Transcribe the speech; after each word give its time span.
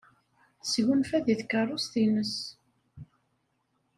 Tesgunfa 0.61 1.17
deg 1.25 1.37
tkeṛṛust-nnes. 1.41 2.35